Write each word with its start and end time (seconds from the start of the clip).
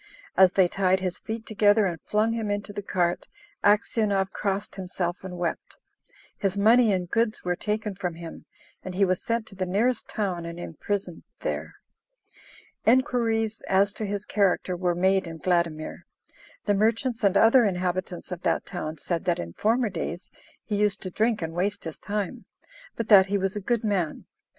As 0.35 0.53
they 0.53 0.67
tied 0.67 0.99
his 0.99 1.19
feet 1.19 1.45
together 1.45 1.85
and 1.85 2.01
flung 2.01 2.31
him 2.33 2.49
into 2.49 2.73
the 2.73 2.81
cart, 2.81 3.27
Aksionov 3.63 4.31
crossed 4.31 4.75
himself 4.75 5.23
and 5.23 5.37
wept. 5.37 5.77
His 6.39 6.57
money 6.57 6.91
and 6.91 7.07
goods 7.07 7.43
were 7.43 7.55
taken 7.55 7.93
from 7.93 8.15
him, 8.15 8.45
and 8.81 8.95
he 8.95 9.05
was 9.05 9.21
sent 9.21 9.45
to 9.45 9.55
the 9.55 9.67
nearest 9.67 10.09
town 10.09 10.43
and 10.43 10.59
imprisoned 10.59 11.21
there. 11.41 11.75
Enquiries 12.83 13.61
as 13.67 13.93
to 13.93 14.03
his 14.03 14.25
character 14.25 14.75
were 14.75 14.95
made 14.95 15.27
in 15.27 15.37
Vladimir. 15.37 16.07
The 16.65 16.73
merchants 16.73 17.23
and 17.23 17.37
other 17.37 17.63
inhabitants 17.63 18.31
of 18.31 18.41
that 18.41 18.65
town 18.65 18.97
said 18.97 19.23
that 19.25 19.37
in 19.37 19.53
former 19.53 19.89
days 19.91 20.31
he 20.65 20.77
used 20.81 21.03
to 21.03 21.11
drink 21.11 21.43
and 21.43 21.53
waste 21.53 21.83
his 21.83 21.99
time, 21.99 22.45
but 22.95 23.07
that 23.09 23.27
he 23.27 23.37
was 23.37 23.55
a 23.55 23.61
good 23.61 23.83
man. 23.83 24.25